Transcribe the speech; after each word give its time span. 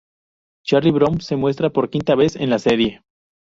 Charlie 0.65 0.93
Brown 0.93 1.21
se 1.21 1.35
muestra 1.35 1.69
por 1.69 1.91
quinta 1.91 2.15
vez 2.15 2.35
en 2.35 2.49
la 2.49 2.57
serie. 2.57 3.03